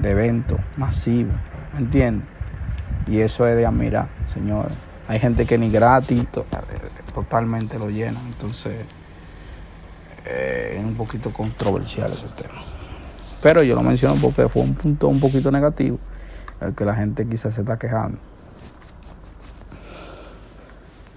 [0.00, 1.32] De evento masivo,
[1.74, 2.26] ¿me entiendes?
[3.06, 4.72] Y eso es de admirar, señores.
[5.08, 6.46] Hay gente que ni gratis to-
[7.12, 8.86] totalmente lo llena, entonces
[10.24, 12.60] eh, es un poquito controversial ese tema.
[13.42, 15.98] Pero yo lo menciono porque fue un punto un poquito negativo,
[16.60, 18.18] el que la gente quizás se está quejando.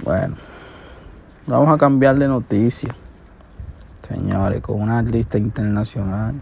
[0.04, 0.36] Bueno,
[1.48, 2.94] vamos a cambiar de noticia,
[4.08, 6.42] señores, con una lista internacional.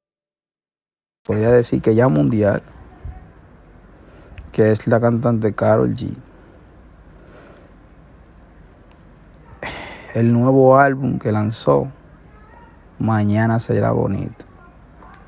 [1.23, 2.63] Podría decir que ya mundial,
[4.51, 6.15] que es la cantante Carol G.
[10.13, 11.87] El nuevo álbum que lanzó,
[13.01, 14.45] Mañana será bonito.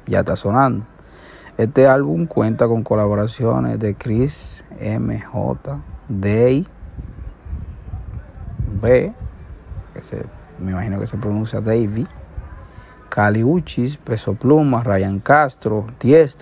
[0.06, 0.86] Ya está sonando.
[1.58, 6.68] Este álbum cuenta con colaboraciones de Chris MJ, Day,
[8.80, 9.12] B,
[9.96, 10.24] que se,
[10.60, 12.06] me imagino que se pronuncia Davey,
[13.14, 16.42] Cali Uchis, Peso Pluma, Ryan Castro, Tiesto.